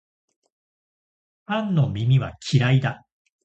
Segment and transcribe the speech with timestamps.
[1.45, 3.05] パンの耳は嫌いだ